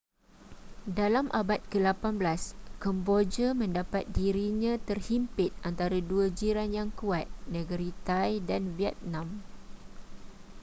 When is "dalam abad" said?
0.99-1.61